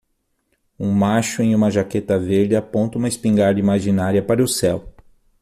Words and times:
Um 0.79 0.91
macho 0.91 1.43
em 1.43 1.53
uma 1.53 1.69
jaqueta 1.69 2.17
verde 2.17 2.55
aponta 2.55 2.97
uma 2.97 3.07
espingarda 3.07 3.59
imaginária 3.59 4.23
para 4.25 4.41
o 4.43 4.47
céu. 4.47 4.91